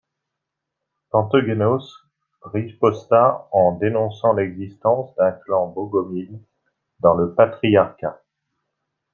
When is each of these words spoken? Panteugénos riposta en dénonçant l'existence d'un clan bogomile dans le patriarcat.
Panteugénos 1.11 1.85
riposta 2.41 3.47
en 3.51 3.73
dénonçant 3.73 4.33
l'existence 4.33 5.13
d'un 5.13 5.31
clan 5.31 5.67
bogomile 5.67 6.39
dans 7.01 7.13
le 7.13 7.35
patriarcat. 7.35 8.19